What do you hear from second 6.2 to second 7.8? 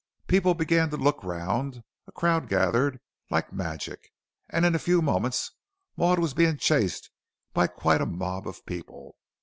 being chased by